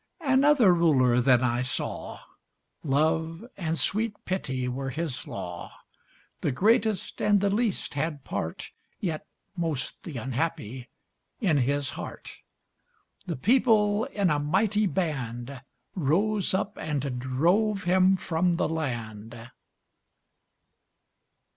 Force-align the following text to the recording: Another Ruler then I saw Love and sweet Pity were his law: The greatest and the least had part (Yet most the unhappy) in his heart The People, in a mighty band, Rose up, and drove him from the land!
Another 0.25 0.73
Ruler 0.73 1.21
then 1.21 1.43
I 1.43 1.61
saw 1.61 2.21
Love 2.83 3.45
and 3.55 3.77
sweet 3.77 4.15
Pity 4.25 4.67
were 4.67 4.89
his 4.89 5.27
law: 5.27 5.71
The 6.39 6.51
greatest 6.51 7.21
and 7.21 7.39
the 7.39 7.51
least 7.51 7.93
had 7.93 8.23
part 8.23 8.71
(Yet 8.99 9.27
most 9.55 10.01
the 10.01 10.17
unhappy) 10.17 10.89
in 11.39 11.57
his 11.57 11.91
heart 11.91 12.41
The 13.27 13.35
People, 13.37 14.05
in 14.05 14.31
a 14.31 14.39
mighty 14.39 14.87
band, 14.87 15.61
Rose 15.93 16.55
up, 16.55 16.79
and 16.79 17.19
drove 17.19 17.83
him 17.83 18.15
from 18.17 18.55
the 18.55 18.67
land! 18.67 19.51